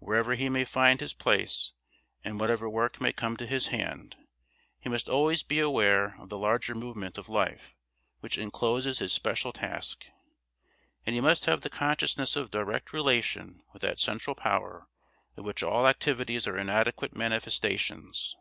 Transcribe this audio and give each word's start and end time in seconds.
Wherever 0.00 0.34
he 0.34 0.48
may 0.48 0.64
find 0.64 0.98
his 0.98 1.12
place 1.14 1.72
and 2.24 2.40
whatever 2.40 2.68
work 2.68 3.00
may 3.00 3.12
come 3.12 3.36
to 3.36 3.46
his 3.46 3.68
hand, 3.68 4.16
he 4.80 4.88
must 4.88 5.08
always 5.08 5.44
be 5.44 5.60
aware 5.60 6.16
of 6.20 6.30
the 6.30 6.36
larger 6.36 6.74
movement 6.74 7.16
of 7.16 7.28
life 7.28 7.76
which 8.18 8.38
incloses 8.38 8.98
his 8.98 9.12
special 9.12 9.52
task; 9.52 10.06
and 11.06 11.14
he 11.14 11.20
must 11.20 11.44
have 11.44 11.60
the 11.60 11.70
consciousness 11.70 12.34
of 12.34 12.50
direct 12.50 12.92
relation 12.92 13.62
with 13.72 13.82
that 13.82 14.00
central 14.00 14.34
power 14.34 14.88
of 15.36 15.44
which 15.44 15.62
all 15.62 15.86
activities 15.86 16.48
are 16.48 16.58
inadequate 16.58 17.14
manifestations. 17.14 18.34